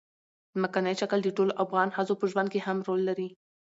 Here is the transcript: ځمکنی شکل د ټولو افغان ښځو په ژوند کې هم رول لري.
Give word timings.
ځمکنی 0.55 0.93
شکل 1.01 1.19
د 1.23 1.27
ټولو 1.37 1.51
افغان 1.63 1.87
ښځو 1.95 2.13
په 2.19 2.25
ژوند 2.31 2.47
کې 2.53 2.59
هم 2.65 2.77
رول 2.87 3.01
لري. 3.09 3.27